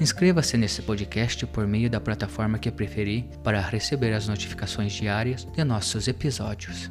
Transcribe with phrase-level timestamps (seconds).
[0.00, 5.62] Inscreva-se nesse podcast por meio da plataforma que preferir para receber as notificações diárias de
[5.62, 6.90] nossos episódios.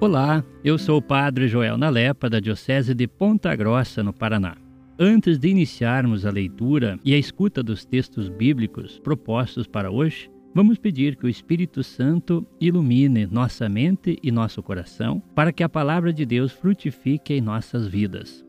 [0.00, 4.56] Olá, eu sou o Padre Joel Nalepa, da Diocese de Ponta Grossa, no Paraná.
[4.98, 10.78] Antes de iniciarmos a leitura e a escuta dos textos bíblicos propostos para hoje, Vamos
[10.78, 16.14] pedir que o Espírito Santo ilumine nossa mente e nosso coração para que a palavra
[16.14, 18.42] de Deus frutifique em nossas vidas.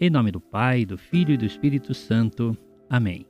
[0.00, 2.56] Em nome do Pai, do Filho e do Espírito Santo.
[2.88, 3.26] Amém.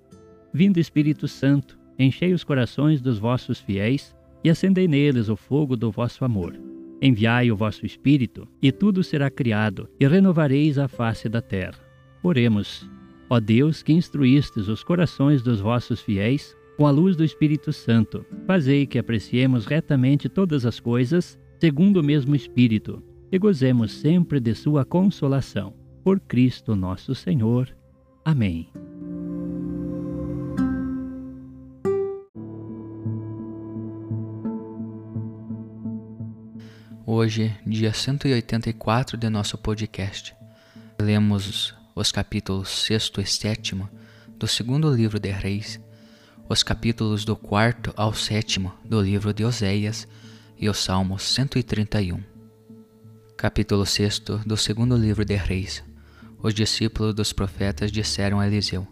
[0.52, 5.90] Vindo Espírito Santo, enchei os corações dos vossos fiéis e acendei neles o fogo do
[5.90, 6.54] vosso amor.
[7.00, 11.80] Enviai o vosso Espírito, e tudo será criado, e renovareis a face da terra.
[12.22, 12.86] Oremos.
[13.30, 18.24] Ó Deus, que instruístes os corações dos vossos fiéis com a luz do Espírito Santo,
[18.46, 24.54] fazei que apreciemos retamente todas as coisas, segundo o mesmo Espírito, e gozemos sempre de
[24.54, 25.74] Sua consolação.
[26.04, 27.76] Por Cristo nosso Senhor.
[28.24, 28.70] Amém.
[37.04, 40.32] Hoje, dia 184 de nosso podcast,
[41.00, 43.76] lemos os capítulos 6 e 7
[44.38, 45.80] do segundo livro de Reis
[46.48, 50.08] os capítulos do quarto ao sétimo do livro de Oséias
[50.58, 52.22] e o Salmo 131.
[53.36, 55.84] Capítulo 6 do segundo livro de Reis.
[56.42, 58.88] Os discípulos dos profetas disseram a Eliseu: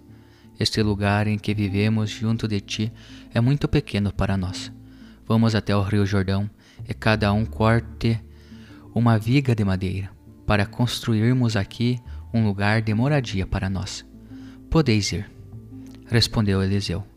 [0.61, 2.93] Este lugar em que vivemos junto de ti
[3.33, 4.71] é muito pequeno para nós.
[5.27, 6.51] Vamos até o rio Jordão
[6.87, 8.21] e cada um corte
[8.95, 10.11] uma viga de madeira,
[10.47, 11.99] para construirmos aqui
[12.35, 14.05] um lugar de moradia para nós.
[14.69, 15.31] Podeis ir.
[16.07, 17.16] Respondeu Eliseu.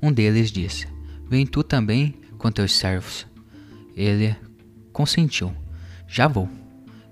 [0.00, 0.86] Um deles disse:
[1.28, 3.26] Vem tu também com teus servos.
[3.96, 4.36] Ele
[4.92, 5.52] consentiu:
[6.06, 6.48] Já vou.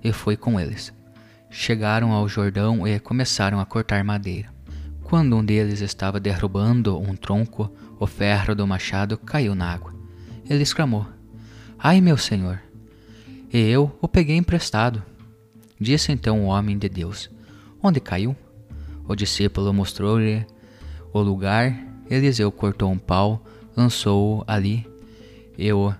[0.02, 0.92] E foi com eles.
[1.50, 4.54] Chegaram ao Jordão e começaram a cortar madeira.
[5.02, 9.94] Quando um deles estava derrubando um tronco, o ferro do machado caiu na água.
[10.48, 11.06] Ele exclamou:
[11.78, 12.60] Ai, meu senhor!
[13.52, 15.02] E eu o peguei emprestado.
[15.80, 17.30] Disse então o homem de Deus:
[17.82, 18.36] Onde caiu?
[19.08, 20.44] O discípulo mostrou-lhe
[21.12, 21.76] o lugar
[22.10, 23.44] Eliseu cortou um pau,
[23.76, 24.86] lançou-o ali,
[25.58, 25.92] e o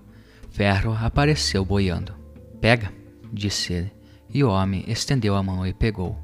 [0.51, 2.13] ferro apareceu boiando.
[2.61, 2.91] Pega,
[3.31, 3.91] disse ele,
[4.33, 6.17] e o homem estendeu a mão e pegou.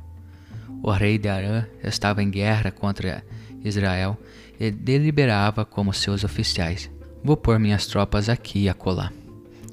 [0.81, 3.23] O rei de Arã estava em guerra contra
[3.63, 4.17] Israel
[4.59, 6.89] e deliberava como seus oficiais:
[7.23, 9.11] Vou pôr minhas tropas aqui e acolá.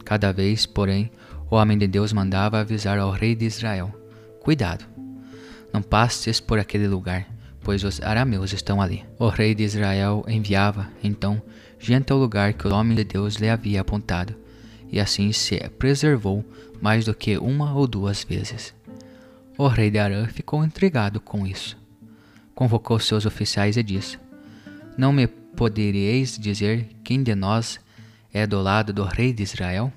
[0.05, 1.11] Cada vez, porém,
[1.51, 3.93] o homem de Deus mandava avisar ao rei de Israel:
[4.41, 4.85] Cuidado,
[5.73, 7.27] não passes por aquele lugar
[7.63, 9.05] pois os arameus estão ali.
[9.19, 11.41] O rei de Israel enviava, então,
[11.79, 14.35] gente ao lugar que o homem de Deus lhe havia apontado,
[14.91, 16.45] e assim se preservou
[16.81, 18.75] mais do que uma ou duas vezes.
[19.57, 21.77] O rei de Arã ficou intrigado com isso.
[22.55, 24.19] Convocou seus oficiais e disse:
[24.97, 27.79] Não me poderíeis dizer quem de nós
[28.33, 29.93] é do lado do rei de Israel?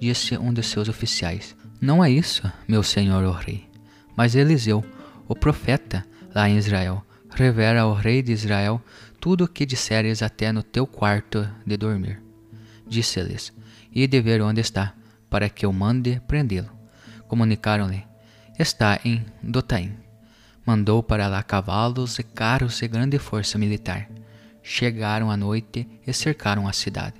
[0.00, 3.64] Disse um de seus oficiais: Não é isso, meu senhor o rei,
[4.16, 4.84] mas Eliseu,
[5.28, 6.04] o profeta,
[6.36, 7.02] lá em Israel.
[7.30, 8.80] Revela ao rei de Israel
[9.18, 12.22] tudo o que disseres até no teu quarto de dormir.
[12.86, 13.52] Disse-lhes:
[13.90, 14.92] E de ver onde está,
[15.30, 16.70] para que eu mande prendê-lo.
[17.26, 18.04] Comunicaram-lhe:
[18.58, 19.96] Está em Dotaim.
[20.64, 24.08] Mandou para lá cavalos e carros e grande força militar.
[24.62, 27.16] Chegaram à noite e cercaram a cidade.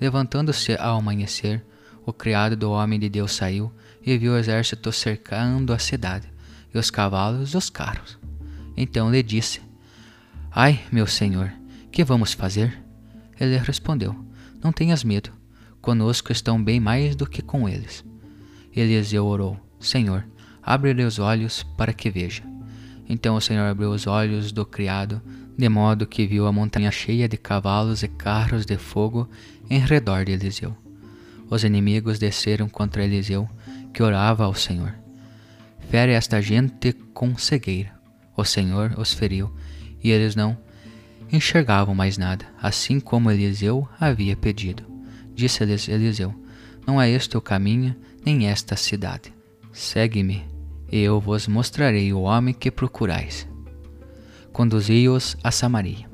[0.00, 1.64] Levantando-se ao amanhecer,
[2.06, 3.72] o criado do homem de Deus saiu
[4.02, 6.28] e viu o exército cercando a cidade,
[6.72, 8.16] e os cavalos e os carros.
[8.76, 9.60] Então lhe disse:
[10.50, 11.52] Ai, meu senhor,
[11.90, 12.78] que vamos fazer?
[13.40, 14.14] Ele respondeu:
[14.62, 15.30] Não tenhas medo,
[15.80, 18.04] conosco estão bem mais do que com eles.
[18.74, 20.26] Eliseu orou: Senhor,
[20.62, 22.42] abre-lhe os olhos para que veja.
[23.08, 25.22] Então o Senhor abriu os olhos do criado,
[25.56, 29.28] de modo que viu a montanha cheia de cavalos e carros de fogo
[29.70, 30.76] em redor de Eliseu.
[31.48, 33.48] Os inimigos desceram contra Eliseu,
[33.94, 34.94] que orava ao Senhor.
[35.88, 37.95] Fere esta gente com cegueira.
[38.36, 39.50] O Senhor os feriu,
[40.02, 40.56] e eles não
[41.32, 44.84] enxergavam mais nada, assim como Eliseu havia pedido.
[45.34, 46.34] Disse-lhes Eliseu:
[46.86, 49.32] Não é este o caminho, nem esta cidade.
[49.72, 50.44] Segue-me,
[50.90, 53.48] e eu vos mostrarei o homem que procurais.
[54.52, 56.08] Conduzi-os a Samaria.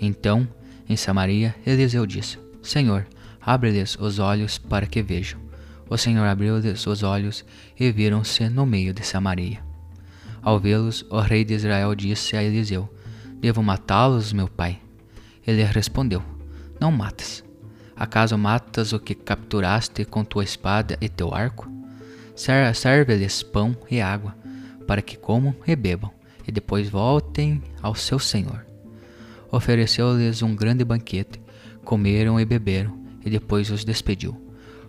[0.00, 0.46] Então,
[0.88, 3.06] em Samaria, Eliseu disse: Senhor,
[3.40, 5.40] abre-lhes os olhos para que vejam.
[5.88, 7.44] O Senhor abriu-lhes os olhos
[7.78, 9.73] e viram-se no meio de Samaria.
[10.44, 12.92] Ao vê-los, o rei de Israel disse a Eliseu:
[13.40, 14.78] Devo matá-los, meu pai?
[15.46, 16.22] Ele respondeu:
[16.78, 17.42] Não matas.
[17.96, 21.66] Acaso matas o que capturaste com tua espada e teu arco?
[22.74, 24.36] Serve-lhes pão e água,
[24.86, 26.10] para que comam e bebam,
[26.46, 28.66] e depois voltem ao seu senhor.
[29.50, 31.40] Ofereceu-lhes um grande banquete,
[31.84, 34.38] comeram e beberam, e depois os despediu.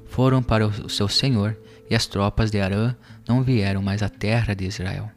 [0.06, 1.56] Foram para o seu senhor,
[1.90, 2.96] e as tropas de Arã
[3.28, 5.15] não vieram mais à terra de Israel.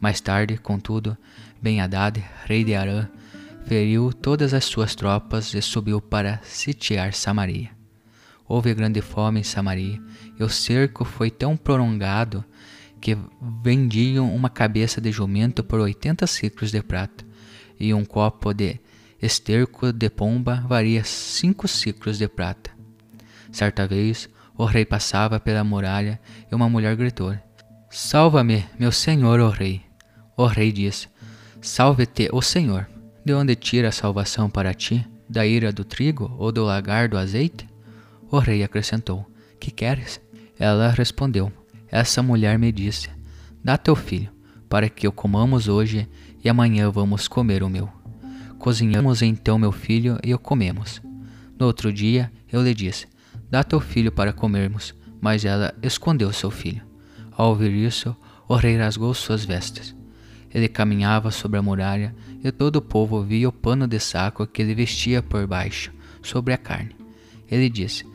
[0.00, 1.16] Mais tarde, contudo,
[1.60, 3.08] Ben-Hadad, rei de Arã,
[3.64, 7.70] feriu todas as suas tropas e subiu para sitiar Samaria.
[8.46, 10.00] Houve grande fome em Samaria,
[10.38, 12.44] e o cerco foi tão prolongado
[13.00, 13.16] que
[13.62, 17.24] vendiam uma cabeça de jumento por oitenta ciclos de prata,
[17.80, 18.78] e um copo de
[19.20, 22.70] esterco de pomba varia cinco ciclos de prata.
[23.50, 26.20] Certa vez, o rei passava pela muralha
[26.50, 27.34] e uma mulher gritou:
[27.96, 29.80] Salva-me, meu senhor, o rei.
[30.36, 31.06] O rei disse:
[31.62, 32.88] Salve-te, o Senhor.
[33.24, 35.06] De onde tira a salvação para ti?
[35.28, 37.68] Da ira do trigo ou do lagar do azeite?
[38.28, 39.24] O rei acrescentou:
[39.60, 40.20] Que queres?
[40.58, 41.52] Ela respondeu:
[41.88, 43.10] Essa mulher me disse:
[43.62, 44.32] Dá teu filho,
[44.68, 46.08] para que o comamos hoje
[46.42, 47.88] e amanhã vamos comer o meu.
[48.58, 51.00] Cozinhamos então meu filho e o comemos.
[51.56, 53.06] No outro dia eu lhe disse:
[53.48, 54.92] Dá teu filho para comermos.
[55.20, 56.93] Mas ela escondeu seu filho.
[57.36, 58.16] Ao ouvir isso,
[58.48, 59.94] o rei rasgou suas vestes.
[60.52, 64.62] Ele caminhava sobre a muralha e todo o povo via o pano de saco que
[64.62, 65.92] ele vestia por baixo,
[66.22, 66.94] sobre a carne.
[67.50, 68.06] Ele disse: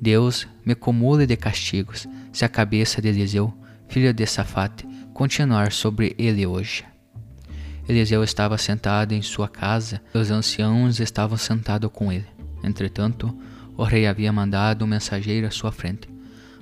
[0.00, 3.52] Deus me cumule de castigos, se a cabeça de Eliseu,
[3.88, 6.84] filho de Safate, continuar sobre ele hoje.
[7.88, 12.26] Eliseu estava sentado em sua casa, e os anciãos estavam sentados com ele.
[12.62, 13.36] Entretanto,
[13.76, 16.08] o rei havia mandado um mensageiro à sua frente.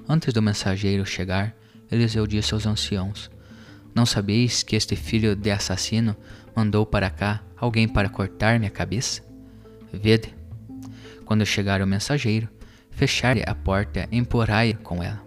[0.08, 1.54] Antes do mensageiro chegar,
[1.90, 3.30] Eliseu disse aos anciãos:
[3.94, 6.16] Não sabeis que este filho de assassino
[6.54, 9.22] mandou para cá alguém para cortar minha cabeça?
[9.92, 10.34] Vede.
[11.24, 12.48] Quando chegar o mensageiro,
[12.98, 15.22] Fechar-lhe a porta, empurrai com ela.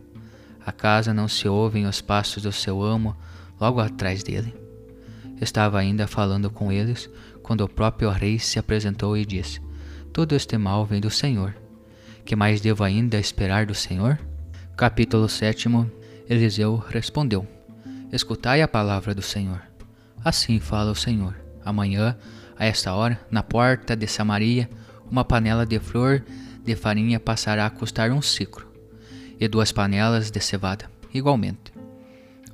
[0.65, 3.15] Acaso não se ouvem os passos do seu amo
[3.57, 4.53] logo atrás dele?
[5.39, 7.09] Estava ainda falando com eles
[7.41, 9.61] quando o próprio rei se apresentou e disse:
[10.11, 11.55] Todo este mal vem do Senhor.
[12.25, 14.19] Que mais devo ainda esperar do Senhor?
[14.75, 15.69] Capítulo 7
[16.31, 17.45] Eliseu respondeu:
[18.09, 19.61] Escutai a palavra do Senhor.
[20.23, 21.35] Assim fala o Senhor.
[21.65, 22.17] Amanhã,
[22.57, 24.69] a esta hora, na porta de Samaria,
[25.11, 26.23] uma panela de flor
[26.63, 28.65] de farinha passará a custar um ciclo,
[29.37, 31.73] e duas panelas de cevada, igualmente.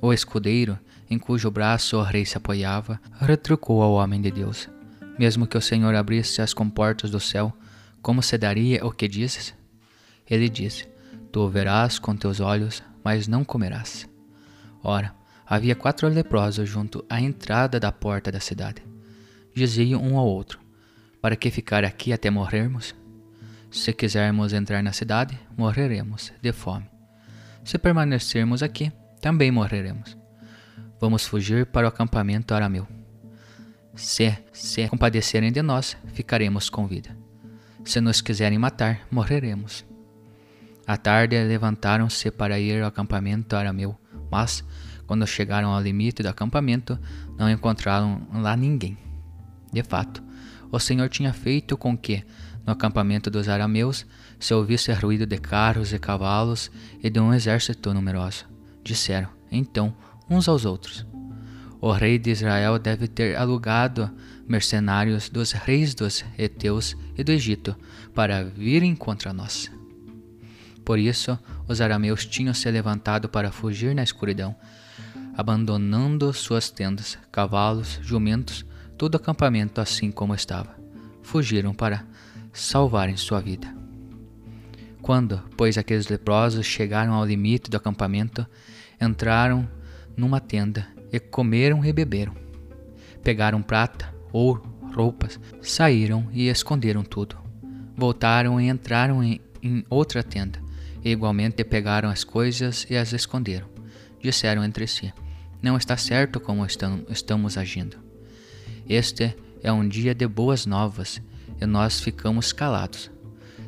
[0.02, 0.76] O escudeiro,
[1.08, 4.68] em cujo braço o rei se apoiava, retrucou ao homem de Deus:
[5.16, 7.56] Mesmo que o Senhor abrisse as comportas do céu,
[8.02, 9.54] como se daria o que dizes?
[10.28, 10.88] Ele disse:
[11.30, 14.06] Tu o verás com teus olhos, mas não comerás.
[14.84, 15.14] Ora,
[15.46, 18.82] havia quatro leprosos junto à entrada da porta da cidade.
[19.54, 20.60] Diziam um ao outro:
[21.18, 22.94] Para que ficar aqui até morrermos?
[23.70, 26.84] Se quisermos entrar na cidade, morreremos de fome.
[27.64, 30.14] Se permanecermos aqui, também morreremos.
[31.00, 32.86] Vamos fugir para o acampamento arameu.
[33.94, 37.16] Se, se compadecerem de nós, ficaremos com vida.
[37.86, 39.87] Se nos quiserem matar, morreremos.
[40.88, 43.94] À tarde levantaram-se para ir ao acampamento arameu,
[44.30, 44.64] mas,
[45.06, 46.98] quando chegaram ao limite do acampamento,
[47.36, 48.96] não encontraram lá ninguém.
[49.70, 50.24] De fato,
[50.72, 52.24] o Senhor tinha feito com que,
[52.64, 54.06] no acampamento dos arameus
[54.40, 56.70] se ouvisse ruído de carros e cavalos
[57.02, 58.46] e de um exército numeroso.
[58.82, 59.94] Disseram, então,
[60.26, 61.06] uns aos outros:
[61.82, 64.10] O rei de Israel deve ter alugado
[64.46, 67.76] mercenários dos reis dos Eteus e do Egito
[68.14, 69.70] para virem contra nós.
[70.88, 74.56] Por isso, os arameus tinham se levantado para fugir na escuridão,
[75.36, 78.64] abandonando suas tendas, cavalos, jumentos,
[78.96, 80.74] todo o acampamento assim como estava.
[81.22, 82.06] Fugiram para
[82.54, 83.68] salvarem sua vida.
[85.02, 88.46] Quando, pois, aqueles leprosos chegaram ao limite do acampamento,
[88.98, 89.68] entraram
[90.16, 92.34] numa tenda e comeram e beberam.
[93.22, 94.62] Pegaram prata, ouro,
[94.94, 97.36] roupas, saíram e esconderam tudo.
[97.94, 100.66] Voltaram e entraram em, em outra tenda,
[101.04, 103.68] e igualmente pegaram as coisas e as esconderam.
[104.20, 105.12] Disseram entre si:
[105.62, 107.96] Não está certo como estamos agindo.
[108.88, 111.20] Este é um dia de boas novas
[111.60, 113.10] e nós ficamos calados.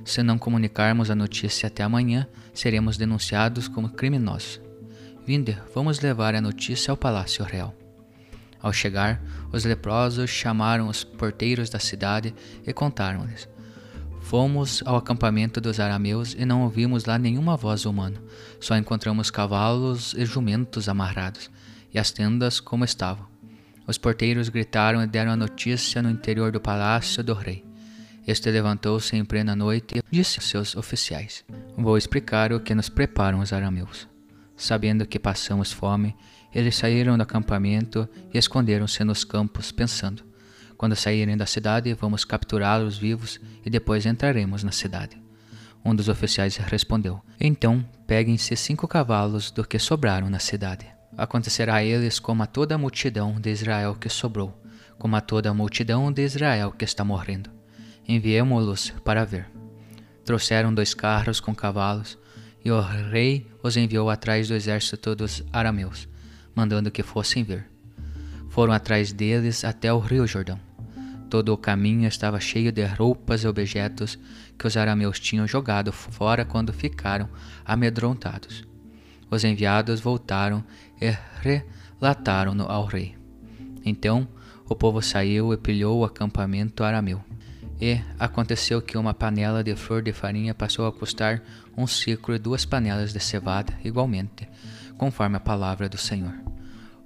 [0.04, 4.60] Se não comunicarmos a notícia até amanhã, seremos denunciados como criminosos.
[5.26, 7.74] Vinde, vamos levar a notícia ao palácio real.
[8.60, 9.22] Ao chegar,
[9.52, 12.34] os leprosos chamaram os porteiros da cidade
[12.66, 13.48] e contaram-lhes:
[14.20, 18.22] Fomos ao acampamento dos arameus e não ouvimos lá nenhuma voz humana.
[18.60, 21.50] Só encontramos cavalos e jumentos amarrados,
[21.92, 23.26] e as tendas como estavam.
[23.86, 27.64] Os porteiros gritaram e deram a notícia no interior do palácio do rei.
[28.24, 31.44] Este levantou-se em plena noite e disse aos seus oficiais:
[31.76, 34.06] Vou explicar o que nos preparam os arameus.
[34.56, 36.14] Sabendo que passamos fome,
[36.54, 40.29] eles saíram do acampamento e esconderam-se nos campos, pensando:
[40.80, 45.22] Quando saírem da cidade, vamos capturá-los vivos e depois entraremos na cidade.
[45.84, 50.86] Um dos oficiais respondeu: Então peguem-se cinco cavalos do que sobraram na cidade.
[51.18, 54.58] Acontecerá a eles como a toda a multidão de Israel que sobrou,
[54.98, 57.50] como a toda a multidão de Israel que está morrendo.
[58.08, 59.50] Enviemo-los para ver.
[60.24, 62.16] Trouxeram dois carros com cavalos,
[62.64, 66.08] e o rei os enviou atrás do exército dos arameus,
[66.54, 67.68] mandando que fossem ver.
[68.48, 70.69] Foram atrás deles até o rio Jordão.
[71.30, 74.18] Todo o caminho estava cheio de roupas e objetos
[74.58, 77.28] que os arameus tinham jogado fora quando ficaram
[77.64, 78.64] amedrontados.
[79.30, 80.64] Os enviados voltaram
[81.00, 83.16] e relataram-no ao rei.
[83.84, 84.26] Então
[84.68, 87.22] o povo saiu e pilhou o acampamento arameu.
[87.80, 91.42] E aconteceu que uma panela de flor de farinha passou a custar
[91.76, 94.48] um ciclo e duas panelas de cevada, igualmente,
[94.98, 96.34] conforme a palavra do Senhor.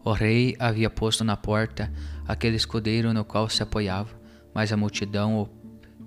[0.03, 1.93] O rei havia posto na porta
[2.27, 4.11] aquele escudeiro no qual se apoiava,
[4.55, 5.49] mas a multidão o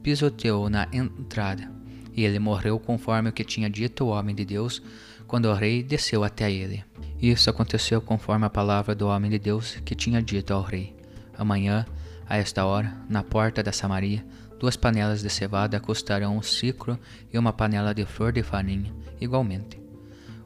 [0.02, 1.72] pisoteou na entrada,
[2.14, 4.82] e ele morreu conforme o que tinha dito o homem de Deus
[5.28, 6.84] quando o rei desceu até ele.
[7.22, 10.96] Isso aconteceu conforme a palavra do homem de Deus que tinha dito ao rei.
[11.38, 11.86] Amanhã,
[12.28, 14.26] a esta hora, na porta da Samaria,
[14.60, 17.00] Duas panelas de cevada custarão um ciclo
[17.32, 19.80] e uma panela de flor de farinha, igualmente.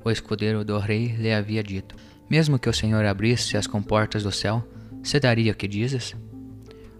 [0.04, 1.96] O escudeiro do rei lhe havia dito:
[2.30, 4.68] Mesmo que o Senhor abrisse as comportas do céu,
[5.04, 6.16] se daria o que dizes?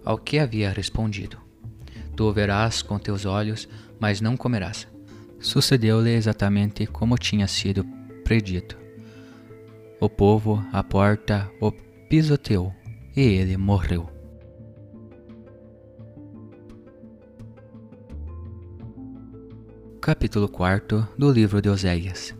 [0.04, 1.38] Ao que havia respondido:
[2.16, 3.68] Tu o verás com teus olhos,
[4.00, 4.88] mas não comerás.
[5.40, 7.84] Sucedeu-lhe exatamente como tinha sido
[8.24, 8.76] predito.
[10.00, 11.70] O povo, à porta, o
[12.08, 12.74] pisoteou,
[13.16, 14.08] e ele morreu.
[20.00, 22.34] Capítulo 4 do livro de Oséias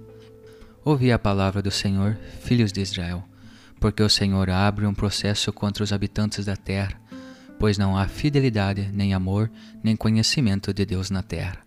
[0.85, 3.23] Ouvi a palavra do Senhor, filhos de Israel,
[3.82, 6.94] porque o Senhor abre um processo contra os habitantes da terra,
[7.58, 9.50] pois não há fidelidade, nem amor,
[9.82, 11.58] nem conhecimento de Deus na terra.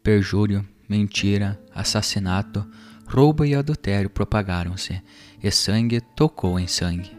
[0.00, 2.64] Perjúrio, mentira, assassinato,
[3.08, 5.02] roubo e adultério propagaram-se,
[5.42, 7.10] e sangue tocou em sangue.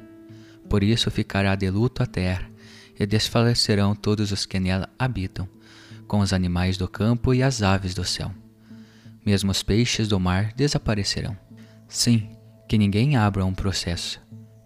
[0.70, 2.50] Por isso ficará de luto a terra,
[2.98, 5.50] e desfalecerão todos os que nela habitam
[6.08, 8.32] com os animais do campo e as aves do céu.
[9.26, 11.38] Mesmo os peixes do mar desaparecerão.
[11.90, 12.30] Sim,
[12.68, 14.20] que ninguém abra um processo,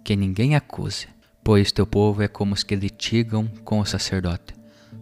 [0.03, 1.07] que ninguém acuse,
[1.43, 4.53] pois teu povo é como os que litigam com o sacerdote.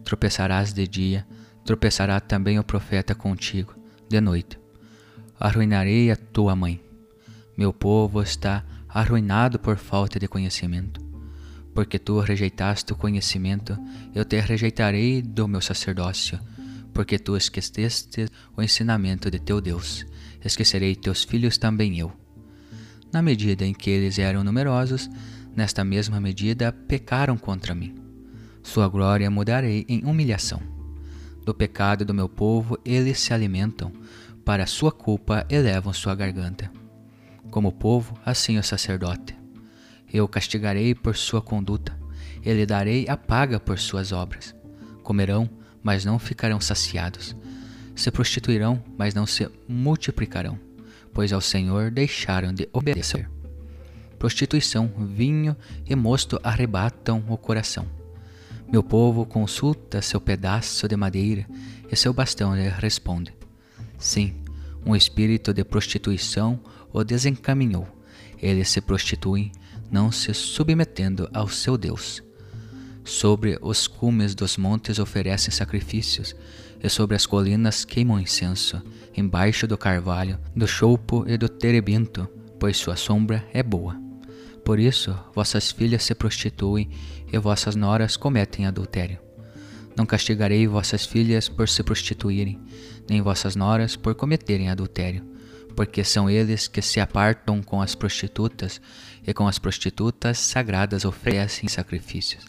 [0.04, 1.26] Tropeçarás de dia,
[1.66, 3.76] tropeçará também o profeta contigo,
[4.10, 4.60] de noite.
[5.40, 6.82] Arruinarei a tua mãe.
[7.58, 11.08] Meu povo está arruinado por falta de conhecimento
[11.78, 13.78] porque tu rejeitaste o conhecimento,
[14.16, 16.40] eu te rejeitarei do meu sacerdócio,
[16.92, 18.26] porque tu esqueceste
[18.58, 20.04] o ensinamento de teu Deus,
[20.44, 22.12] esquecerei teus filhos também eu.
[23.12, 25.10] Na medida em que eles eram numerosos,
[25.56, 27.96] nesta mesma medida pecaram contra mim.
[28.62, 30.62] Sua glória mudarei em humilhação.
[31.46, 33.92] Do pecado do meu povo eles se alimentam,
[34.44, 36.70] para sua culpa elevam sua garganta.
[37.50, 39.36] Como povo, assim o sacerdote.
[40.12, 41.98] Eu o castigarei por sua conduta,
[42.44, 44.56] e lhe darei a paga por suas obras.
[45.04, 45.50] Comerão,
[45.82, 47.36] mas não ficarão saciados.
[47.96, 50.60] Se prostituirão, mas não se multiplicarão,
[51.18, 53.28] pois ao Senhor deixaram de obedecer.
[54.20, 57.88] Prostituição, vinho e mosto arrebatam o coração.
[58.72, 61.44] Meu povo consulta seu pedaço de madeira
[61.92, 63.34] e seu bastão lhe responde.
[63.98, 64.36] Sim,
[64.86, 66.60] um espírito de prostituição
[66.94, 67.88] o desencaminhou.
[68.40, 69.52] Eles se prostituem
[69.90, 72.22] não se submetendo ao seu Deus.
[73.04, 76.36] Sobre os cumes dos montes oferecem sacrifícios,
[76.82, 78.82] e sobre as colinas queimam incenso,
[79.16, 82.28] embaixo do carvalho, do choupo e do terebinto,
[82.60, 84.00] pois sua sombra é boa.
[84.64, 86.90] Por isso, vossas filhas se prostituem
[87.32, 89.20] e vossas noras cometem adultério.
[89.96, 92.60] Não castigarei vossas filhas por se prostituírem,
[93.10, 95.26] nem vossas noras por cometerem adultério,
[95.76, 98.82] porque são eles que se apartam com as prostitutas,
[99.26, 102.46] e com as prostitutas sagradas oferecem sacrifícios.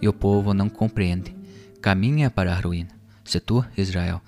[0.00, 1.36] E o povo não compreende,
[1.82, 2.97] caminha para a ruína.
[3.28, 4.22] Se tu, Israel,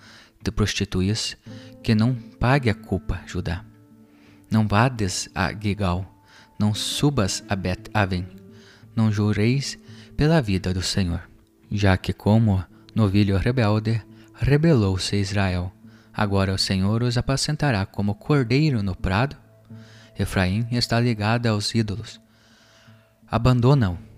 [0.44, 1.34] te prostituís,
[1.82, 3.64] que não pague a culpa, Judá.
[4.50, 6.04] Não vades a Gigal,
[6.58, 8.26] não subas a Bet-Aven,
[8.94, 9.78] não jureis
[10.18, 11.22] pela vida do Senhor.
[11.70, 12.62] Já que como
[12.94, 14.02] novilho rebelde,
[14.34, 15.72] rebelou-se Israel.
[16.12, 19.34] Agora o Senhor os apacentará como cordeiro no prado.
[20.18, 22.20] Efraim está ligado aos ídolos.
[23.26, 24.09] Abandonam.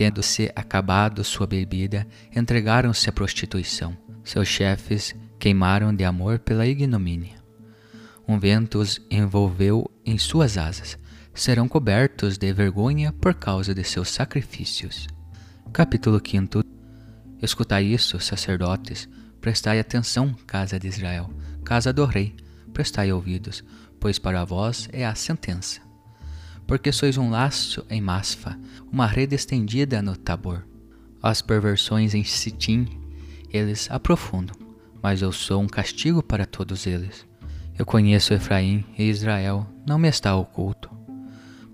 [0.00, 3.94] Tendo-se acabado sua bebida, entregaram-se à prostituição.
[4.24, 7.36] Seus chefes queimaram de amor pela ignomínia.
[8.26, 10.96] Um vento os envolveu em suas asas
[11.34, 15.06] serão cobertos de vergonha por causa de seus sacrifícios.
[15.70, 16.64] Capítulo 5
[17.42, 19.06] Escutai isso, sacerdotes,
[19.38, 21.28] prestai atenção, casa de Israel,
[21.62, 22.34] casa do rei,
[22.72, 23.62] prestai ouvidos,
[24.00, 25.89] pois para vós é a sentença.
[26.70, 28.56] Porque sois um laço em Masfa,
[28.90, 30.64] uma rede estendida no Tabor.
[31.20, 32.86] As perversões em Sitim,
[33.52, 34.56] eles aprofundam,
[35.02, 37.26] mas eu sou um castigo para todos eles.
[37.76, 41.00] Eu conheço Efraim e Israel não me está oculto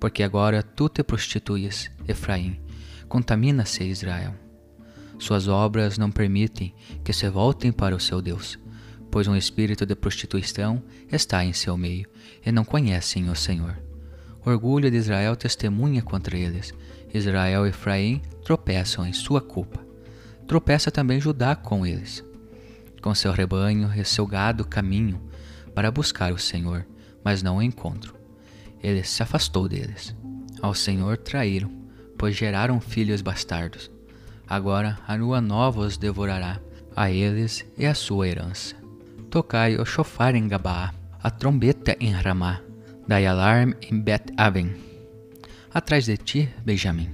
[0.01, 2.61] porque agora tu te prostituis, Efraim,
[3.09, 4.35] contamina-se Israel.
[5.19, 8.59] Suas obras não permitem que se voltem para o seu Deus,
[9.11, 12.07] pois um espírito de prostituição está em seu meio,
[12.45, 13.86] e não conhecem o Senhor.
[14.47, 16.73] Orgulho de Israel testemunha contra eles.
[17.13, 19.85] Israel e Efraim tropeçam em sua culpa.
[20.47, 22.25] Tropeça também Judá com eles.
[23.03, 25.21] Com seu rebanho e seu gado caminham
[25.75, 26.87] para buscar o Senhor,
[27.23, 28.17] mas não o encontram
[28.87, 30.15] ele se afastou deles.
[30.63, 31.71] Ao Senhor traíram,
[32.17, 33.91] pois geraram filhos bastardos.
[34.49, 36.61] Agora a lua nova os devorará,
[36.95, 38.77] a eles e a sua herança.
[39.29, 42.61] Tocai o chofar em Gabá, a trombeta em Ramá,
[43.07, 44.75] dai alarme em Bet-Aven.
[45.73, 47.11] Atrás de ti, Benjamim.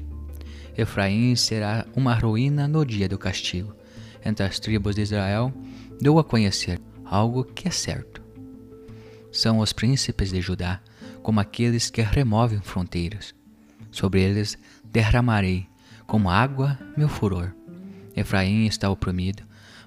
[0.76, 3.74] Efraim será uma ruína no dia do castigo.
[4.24, 5.52] Entre as tribos de Israel,
[6.00, 8.22] dou a conhecer algo que é certo.
[9.30, 10.80] São os príncipes de Judá,
[11.22, 13.34] como aqueles que removem fronteiras.
[13.90, 15.66] Sobre eles derramarei,
[16.06, 17.52] como água, meu furor.
[18.16, 19.42] Efraim está oprimido,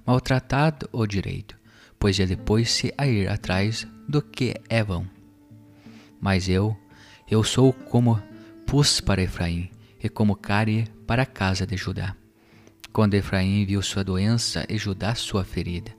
[0.06, 1.56] maltratado o direito,
[1.98, 5.15] pois ele pôs-se a ir atrás do que é vão.
[6.26, 6.76] Mas eu,
[7.30, 8.20] eu sou como
[8.66, 9.70] pus para Efraim,
[10.04, 12.16] e como cárie para a casa de Judá.
[12.92, 15.92] Quando Efraim viu sua doença e Judá sua ferida,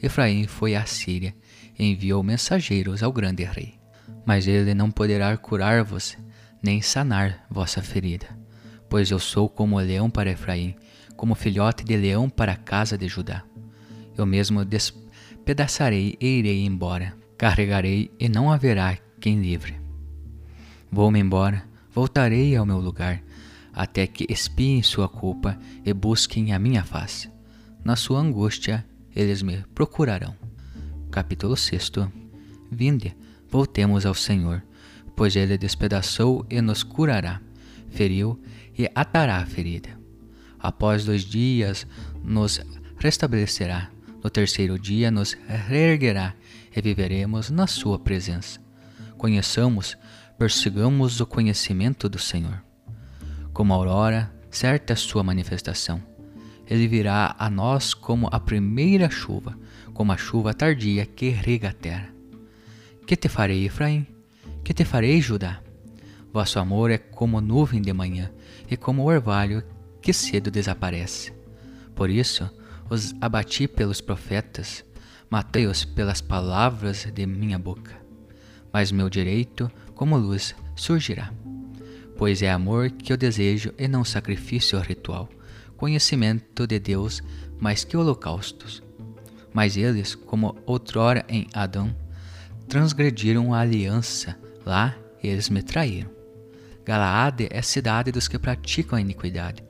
[0.00, 1.34] Efraim foi à Síria
[1.76, 3.84] e enviou mensageiros ao grande rei
[4.24, 6.16] mas ele não poderá curar-vos,
[6.62, 8.26] nem sanar vossa ferida.
[8.88, 10.74] Pois eu sou como leão para Efraim,
[11.16, 13.44] como filhote de leão para a casa de Judá.
[14.16, 19.74] Eu mesmo despedaçarei e irei embora, carregarei e não haverá quem livre.
[20.92, 23.22] Vou-me embora, voltarei ao meu lugar,
[23.72, 27.30] até que espiem sua culpa e busquem a minha face.
[27.82, 28.84] Na sua angústia,
[29.16, 30.36] eles me procurarão.
[31.10, 31.92] Capítulo 6
[32.70, 33.16] Vinde,
[33.48, 34.62] Voltemos ao Senhor,
[35.16, 37.40] pois ele despedaçou e nos curará,
[37.88, 38.38] feriu
[38.76, 39.98] e atará a ferida.
[40.58, 41.86] Após dois dias
[42.22, 42.60] nos
[42.98, 43.90] restabelecerá,
[44.22, 46.34] no terceiro dia nos reerguerá
[46.76, 48.63] e viveremos na sua presença.
[49.24, 49.96] Conheçamos,
[50.36, 52.62] persigamos o conhecimento do Senhor.
[53.54, 56.02] Como a aurora, certa é sua manifestação.
[56.66, 59.58] Ele virá a nós como a primeira chuva,
[59.94, 62.14] como a chuva tardia que rega a terra.
[63.06, 64.06] Que te farei, Efraim?
[64.62, 65.62] Que te farei, Judá?
[66.30, 68.30] Vosso amor é como nuvem de manhã
[68.70, 69.64] e como orvalho
[70.02, 71.32] que cedo desaparece.
[71.94, 72.50] Por isso
[72.90, 74.84] os abati pelos profetas,
[75.30, 78.03] matei-os pelas palavras de minha boca.
[78.74, 81.32] Mas meu direito, como luz, surgirá.
[82.18, 85.28] Pois é amor que eu desejo e não sacrifício ritual,
[85.76, 87.22] conhecimento de Deus
[87.60, 88.82] mais que holocaustos.
[89.52, 91.94] Mas eles, como outrora em Adão,
[92.66, 96.10] transgrediram a aliança, lá eles me traíram.
[96.84, 99.62] Galaade é cidade dos que praticam a iniquidade,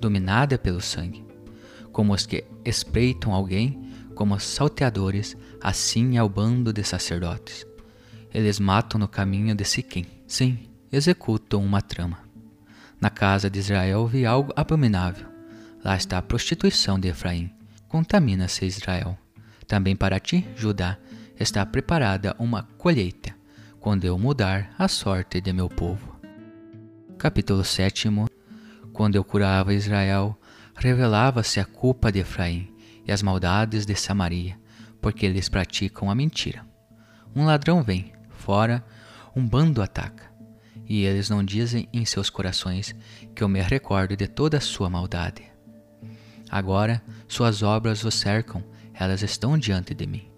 [0.00, 1.24] dominada pelo sangue.
[1.92, 7.67] Como os que espreitam alguém, como salteadores, assim é o bando de sacerdotes.
[8.32, 10.58] Eles matam no caminho de Siquim, sim,
[10.92, 12.18] executam uma trama.
[13.00, 15.26] Na casa de Israel vi algo abominável.
[15.84, 17.50] Lá está a prostituição de Efraim.
[17.88, 19.16] Contamina-se Israel.
[19.66, 20.98] Também para ti, Judá,
[21.38, 23.34] está preparada uma colheita,
[23.80, 26.18] quando eu mudar a sorte de meu povo.
[27.16, 28.08] Capítulo 7
[28.92, 30.38] Quando eu curava Israel,
[30.74, 32.72] revelava-se a culpa de Efraim
[33.06, 34.58] e as maldades de Samaria,
[35.00, 36.66] porque eles praticam a mentira.
[37.34, 38.12] Um ladrão vem,
[38.48, 38.82] fora,
[39.36, 40.24] um bando ataca,
[40.88, 42.96] e eles não dizem em seus corações
[43.34, 45.42] que eu me recordo de toda a sua maldade.
[46.48, 50.30] Agora suas obras o cercam, elas estão diante de mim.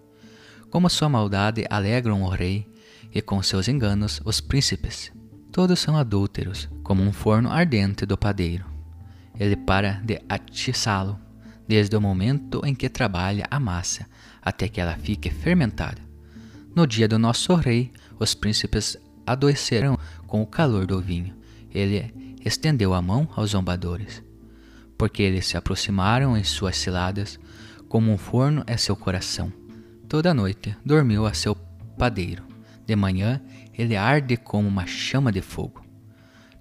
[0.69, 2.69] Como sua maldade alegram o rei,
[3.13, 5.09] e com seus enganos os príncipes.
[5.49, 8.65] Todos são adúlteros, como um forno ardente do padeiro.
[9.39, 11.17] Ele para de atiçá-lo,
[11.65, 14.05] desde o momento em que trabalha a massa,
[14.41, 16.11] até que ela fique fermentada.
[16.73, 21.35] No dia do nosso rei, os príncipes adoeceram com o calor do vinho.
[21.73, 24.23] Ele estendeu a mão aos zombadores
[25.01, 27.39] porque eles se aproximaram em suas ciladas,
[27.89, 29.51] como um forno é seu coração.
[30.07, 31.55] Toda noite dormiu a seu
[31.97, 32.43] padeiro.
[32.85, 33.41] De manhã
[33.73, 35.83] ele arde como uma chama de fogo.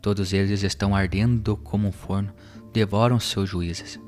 [0.00, 2.32] Todos eles estão ardendo como um forno,
[2.72, 4.00] devoram seus juízes.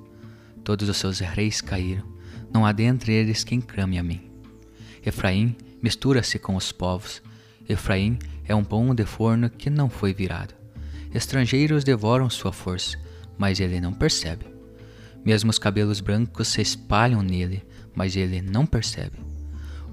[0.64, 2.08] Todos os seus reis caíram,
[2.50, 4.30] não há dentre eles quem crame a mim.
[5.04, 7.20] Efraim mistura-se com os povos.
[7.68, 10.54] Efraim é um pão de forno que não foi virado.
[11.14, 12.98] Estrangeiros devoram sua força
[13.42, 14.46] mas ele não percebe.
[15.24, 19.18] Mesmo os cabelos brancos se espalham nele, mas ele não percebe.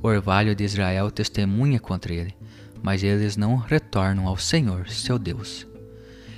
[0.03, 2.35] O orvalho de Israel testemunha contra ele,
[2.81, 5.67] mas eles não retornam ao Senhor, seu Deus.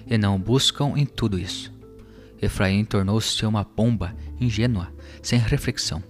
[0.07, 1.71] E não buscam em tudo isso.
[2.41, 4.91] Efraim tornou-se uma pomba ingênua,
[5.21, 6.01] sem reflexão.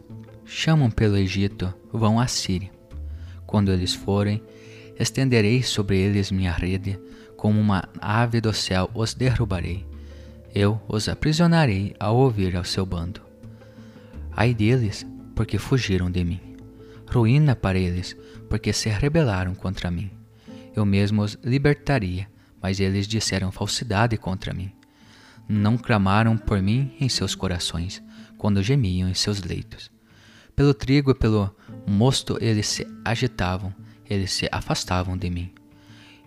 [0.45, 2.71] Chamam pelo Egito, vão à Síria.
[3.45, 4.41] Quando eles forem,
[5.01, 6.99] estenderei sobre eles minha rede,
[7.35, 9.85] como uma ave do céu os derrubarei
[10.53, 13.21] eu os aprisionarei ao ouvir ao seu bando.
[14.31, 16.39] Ai deles, porque fugiram de mim.
[17.09, 18.15] Ruína para eles,
[18.49, 20.11] porque se rebelaram contra mim.
[20.75, 22.29] Eu mesmo os libertaria,
[22.61, 24.71] mas eles disseram falsidade contra mim.
[25.47, 28.01] Não clamaram por mim em seus corações,
[28.37, 29.91] quando gemiam em seus leitos.
[30.55, 31.53] Pelo trigo e pelo
[31.87, 33.73] mosto eles se agitavam,
[34.11, 35.53] eles se afastavam de mim.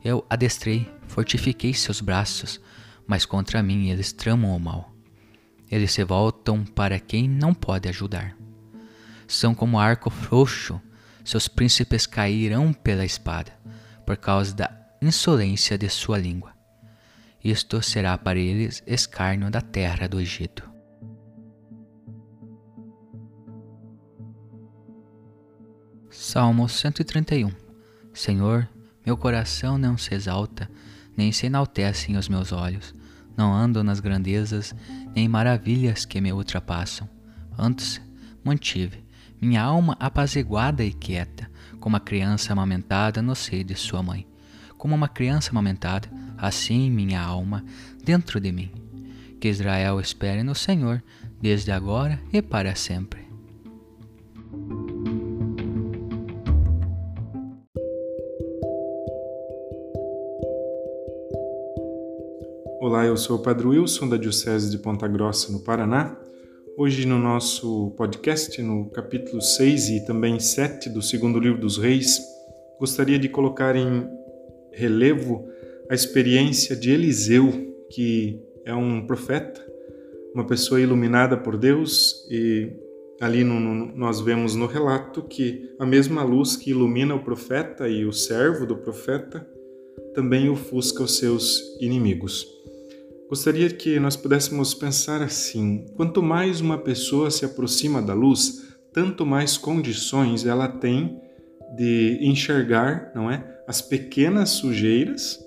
[0.03, 2.59] Eu adestrei, fortifiquei seus braços,
[3.07, 4.91] mas contra mim eles tramam o mal.
[5.71, 8.35] Eles se voltam para quem não pode ajudar.
[9.29, 10.81] São como arco frouxo,
[11.23, 13.53] seus príncipes cairão pela espada,
[14.07, 14.71] por causa da
[15.03, 16.55] insolência de sua língua.
[17.43, 20.71] Isto será para eles escárnio da terra do Egito.
[26.11, 27.64] Salmo 131
[28.15, 28.69] Senhor,
[29.05, 30.71] meu coração não se exalta
[31.17, 32.95] nem se enaltecem os meus olhos.
[33.37, 34.75] Não ando nas grandezas,
[35.15, 37.09] nem maravilhas que me ultrapassam.
[37.59, 38.01] Antes,
[38.45, 39.05] mantive
[39.41, 44.27] minha alma apaziguada e quieta, como a criança amamentada no seio de sua mãe.
[44.79, 47.65] Como uma criança amamentada, assim minha alma
[48.03, 48.71] dentro de mim.
[49.41, 51.03] Que Israel espere no Senhor,
[51.41, 53.24] desde agora e para sempre.
[62.95, 66.17] Olá, eu sou o Padre Wilson da Diocese de Ponta Grossa, no Paraná.
[66.79, 72.21] Hoje, no nosso podcast, no capítulo 6 e também 7 do segundo livro dos Reis,
[72.79, 74.07] gostaria de colocar em
[74.71, 75.45] relevo
[75.91, 79.61] a experiência de Eliseu, que é um profeta,
[80.33, 82.71] uma pessoa iluminada por Deus, e
[83.21, 87.89] ali no, no, nós vemos no relato que a mesma luz que ilumina o profeta
[87.89, 89.45] e o servo do profeta
[90.15, 92.55] também ofusca os seus inimigos.
[93.29, 99.25] Gostaria que nós pudéssemos pensar assim: quanto mais uma pessoa se aproxima da luz, tanto
[99.25, 101.21] mais condições ela tem
[101.77, 105.41] de enxergar, não é, as pequenas sujeiras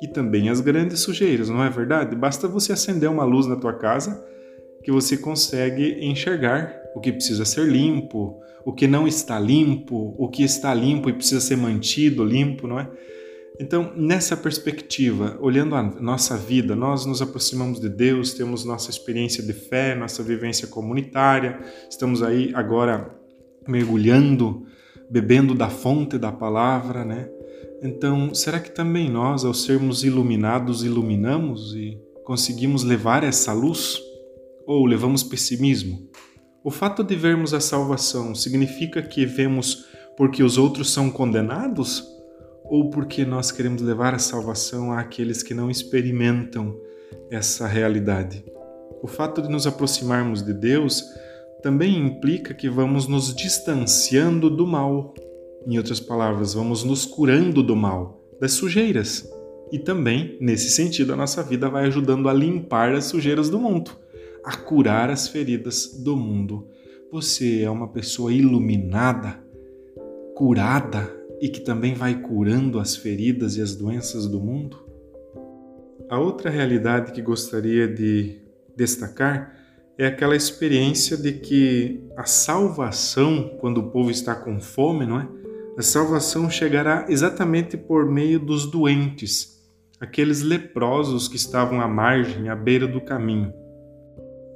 [0.00, 2.14] e também as grandes sujeiras, não é verdade?
[2.14, 4.24] Basta você acender uma luz na tua casa
[4.82, 10.28] que você consegue enxergar o que precisa ser limpo, o que não está limpo, o
[10.28, 12.88] que está limpo e precisa ser mantido limpo, não é?
[13.58, 19.42] Então, nessa perspectiva, olhando a nossa vida, nós nos aproximamos de Deus, temos nossa experiência
[19.42, 23.14] de fé, nossa vivência comunitária, estamos aí agora
[23.66, 24.66] mergulhando,
[25.10, 27.30] bebendo da fonte da palavra, né?
[27.82, 34.00] Então, será que também nós, ao sermos iluminados, iluminamos e conseguimos levar essa luz?
[34.66, 36.08] Ou levamos pessimismo?
[36.64, 39.84] O fato de vermos a salvação significa que vemos
[40.16, 42.15] porque os outros são condenados?
[42.68, 46.76] Ou porque nós queremos levar a salvação àqueles que não experimentam
[47.30, 48.44] essa realidade.
[49.02, 51.04] O fato de nos aproximarmos de Deus
[51.62, 55.14] também implica que vamos nos distanciando do mal.
[55.66, 59.28] Em outras palavras, vamos nos curando do mal, das sujeiras.
[59.72, 63.90] E também, nesse sentido, a nossa vida vai ajudando a limpar as sujeiras do mundo,
[64.44, 66.68] a curar as feridas do mundo.
[67.10, 69.40] Você é uma pessoa iluminada,
[70.36, 74.84] curada e que também vai curando as feridas e as doenças do mundo?
[76.08, 78.40] A outra realidade que gostaria de
[78.76, 79.54] destacar
[79.98, 85.28] é aquela experiência de que a salvação, quando o povo está com fome, não é?
[85.78, 89.60] A salvação chegará exatamente por meio dos doentes,
[90.00, 93.52] aqueles leprosos que estavam à margem, à beira do caminho.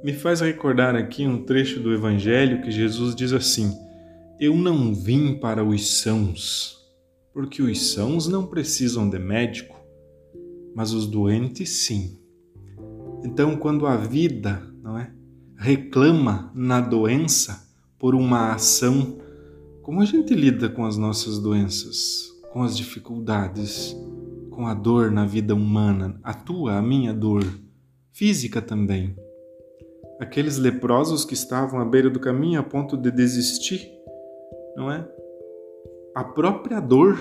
[0.03, 3.71] Me faz recordar aqui um trecho do Evangelho que Jesus diz assim:
[4.41, 6.83] Eu não vim para os sãos,
[7.31, 9.79] porque os sãos não precisam de médico,
[10.75, 12.19] mas os doentes sim.
[13.23, 15.13] Então, quando a vida, não é,
[15.55, 19.19] reclama na doença por uma ação,
[19.83, 23.95] como a gente lida com as nossas doenças, com as dificuldades,
[24.49, 27.45] com a dor na vida humana, a tua, a minha dor,
[28.11, 29.15] física também.
[30.19, 34.00] Aqueles leprosos que estavam à beira do caminho a ponto de desistir,
[34.75, 35.07] não é?
[36.15, 37.17] A própria dor,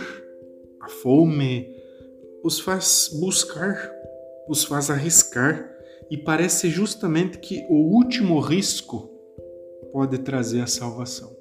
[0.81, 1.75] a fome,
[2.43, 3.91] os faz buscar,
[4.49, 5.71] os faz arriscar,
[6.11, 9.09] e parece justamente que o último risco
[9.93, 11.37] pode trazer a salvação.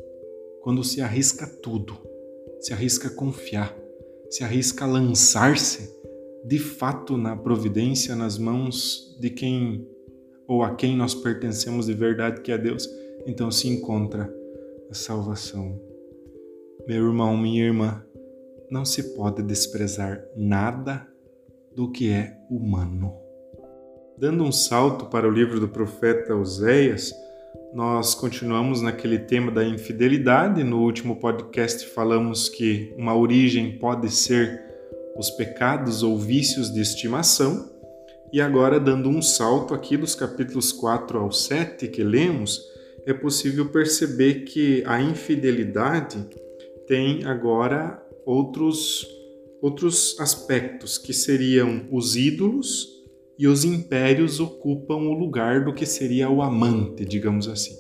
[0.61, 1.97] Quando se arrisca tudo,
[2.59, 3.75] se arrisca confiar,
[4.29, 5.97] se arrisca lançar-se
[6.45, 9.87] de fato na providência, nas mãos de quem
[10.47, 12.87] ou a quem nós pertencemos de verdade, que é Deus,
[13.25, 14.33] então se encontra
[14.89, 15.88] a salvação.
[16.87, 18.03] Meu irmão, minha irmã,
[18.69, 21.07] não se pode desprezar nada
[21.75, 23.13] do que é humano.
[24.17, 27.13] Dando um salto para o livro do profeta Oséias,
[27.73, 30.63] nós continuamos naquele tema da infidelidade.
[30.63, 34.61] No último podcast falamos que uma origem pode ser
[35.15, 37.69] os pecados ou vícios de estimação.
[38.31, 42.61] E agora, dando um salto aqui dos capítulos 4 ao 7 que lemos,
[43.05, 46.25] é possível perceber que a infidelidade
[46.89, 49.07] tem agora outros,
[49.61, 52.87] outros aspectos, que seriam os ídolos
[53.37, 57.75] e os impérios ocupam o lugar do que seria o amante, digamos assim.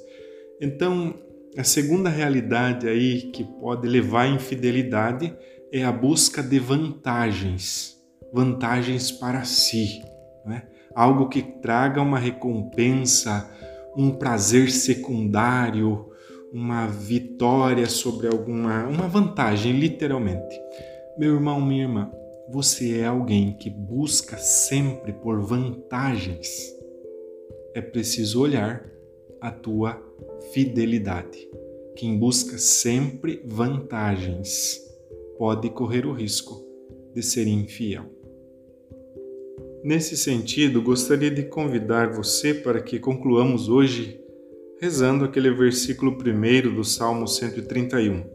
[0.61, 1.15] Então,
[1.57, 5.35] a segunda realidade aí que pode levar à infidelidade
[5.73, 7.97] é a busca de vantagens,
[8.31, 10.03] vantagens para si,
[10.45, 10.67] né?
[10.95, 13.49] algo que traga uma recompensa,
[13.97, 16.08] um prazer secundário,
[16.51, 20.59] uma vitória sobre alguma uma vantagem, literalmente.
[21.17, 22.11] Meu irmão, minha irmã,
[22.51, 26.75] você é alguém que busca sempre por vantagens.
[27.73, 28.89] É preciso olhar
[29.39, 30.01] a tua
[30.51, 31.47] fidelidade.
[31.95, 34.81] Quem busca sempre vantagens
[35.37, 36.65] pode correr o risco
[37.13, 38.05] de ser infiel.
[39.83, 44.19] Nesse sentido, gostaria de convidar você para que concluamos hoje
[44.79, 48.25] rezando aquele versículo primeiro do Salmo 131.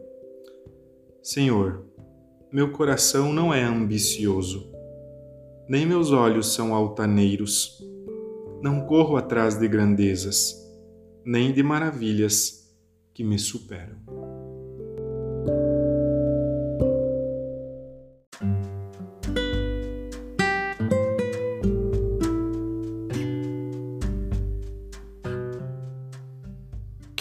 [1.23, 1.83] Senhor,
[2.51, 4.71] meu coração não é ambicioso,
[5.67, 7.83] nem meus olhos são altaneiros.
[8.61, 10.55] Não corro atrás de grandezas,
[11.25, 12.71] nem de maravilhas
[13.11, 14.04] que me superam.